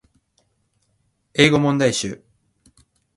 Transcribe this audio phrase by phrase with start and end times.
[1.35, 2.23] 英語問題集